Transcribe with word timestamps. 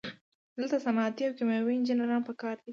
دلته 0.57 0.77
صنعتي 0.85 1.23
او 1.25 1.35
کیمیاوي 1.37 1.73
انجینران 1.77 2.21
پکار 2.27 2.55
دي. 2.63 2.69